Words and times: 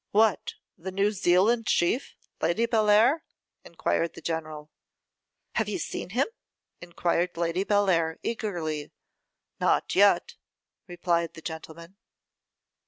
'What, 0.09 0.55
the 0.79 0.91
New 0.91 1.11
Zealand 1.11 1.67
chief, 1.67 2.15
Lady 2.41 2.65
Bellair?' 2.65 3.21
enquired 3.63 4.15
the 4.15 4.21
general. 4.21 4.71
'Have 5.53 5.69
you 5.69 5.77
seen 5.77 6.09
him?' 6.09 6.25
enquired 6.81 7.37
Lady 7.37 7.63
Bellair, 7.63 8.17
eagerly. 8.23 8.89
'Not 9.59 9.95
yet,' 9.95 10.33
replied 10.87 11.35
the 11.35 11.41
gentleman. 11.43 11.97